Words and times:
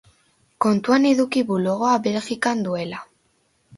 Kontuan 0.65 1.05
eduki 1.11 1.43
bulegoa 1.51 1.93
Belgikan 2.07 2.65
duela. 2.69 3.07